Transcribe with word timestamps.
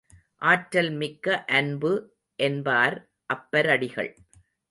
ஆற்றல் 0.41 0.89
மிக்க 0.91 1.45
அன்பு 1.49 1.91
என்பார் 2.39 2.97
அப்பரடிகள். 3.33 4.11